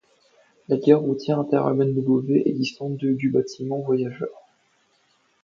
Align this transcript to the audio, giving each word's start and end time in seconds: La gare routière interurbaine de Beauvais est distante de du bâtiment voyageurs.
La 0.67 0.77
gare 0.77 0.99
routière 1.01 1.37
interurbaine 1.37 1.93
de 1.93 2.01
Beauvais 2.01 2.41
est 2.47 2.53
distante 2.53 2.97
de 2.97 3.13
du 3.13 3.29
bâtiment 3.29 3.81
voyageurs. 3.81 4.47